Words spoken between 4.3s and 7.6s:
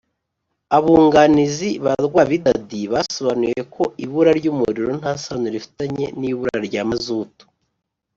ry’umuriro nta sano rifitanye n’ibura rya mazutu